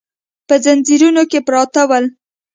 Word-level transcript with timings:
په 0.47 0.55
ځنځیرونو 0.63 1.23
کې 1.31 1.39
پراته 1.47 1.83
ول. 1.89 2.05